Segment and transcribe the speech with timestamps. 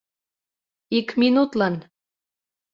[0.97, 1.75] Ик минутлан!